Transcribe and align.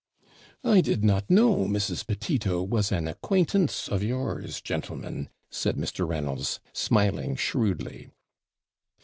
'I 0.63 0.81
did 0.81 1.03
not 1.03 1.29
know 1.29 1.67
Mrs. 1.67 2.07
Petito 2.07 2.63
was 2.63 2.91
an 2.91 3.07
acquaintance 3.07 3.87
of 3.87 4.01
yours, 4.01 4.59
gentlemen,' 4.59 5.29
said 5.51 5.75
Mr. 5.75 6.07
Reynolds, 6.07 6.59
smiling 6.73 7.35
shrewdly. 7.35 8.09